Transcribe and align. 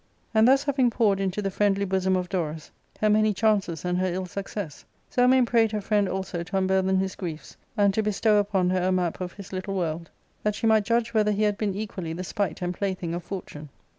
And 0.33 0.47
thus 0.47 0.63
having 0.63 0.89
poured 0.89 1.19
into 1.19 1.43
the 1.43 1.51
friendly 1.51 1.85
bosom 1.85 2.15
of 2.15 2.27
Dorus 2.27 2.71
her 3.01 3.07
many 3.11 3.35
chances 3.35 3.85
and 3.85 3.99
her 3.99 4.11
ill 4.11 4.25
success, 4.25 4.83
Zelmane 5.11 5.45
prayed 5.45 5.71
her 5.73 5.79
friend 5.79 6.09
also 6.09 6.41
to 6.41 6.57
unburthen 6.57 6.97
his 6.99 7.13
griefs 7.13 7.55
and 7.77 7.93
to 7.93 8.01
bestow 8.01 8.37
upon 8.37 8.71
her 8.71 8.81
a 8.81 8.91
map 8.91 9.21
of 9.21 9.33
his 9.33 9.53
little 9.53 9.75
world, 9.75 10.09
that 10.41 10.55
she 10.55 10.65
might 10.65 10.85
judge 10.85 11.13
whether 11.13 11.31
he 11.31 11.43
had 11.43 11.55
been 11.55 11.75
equally 11.75 12.13
the 12.13 12.23
spite 12.23 12.63
and 12.63 12.73
plaything 12.73 13.13
of 13.13 13.23
fortune. 13.23 13.69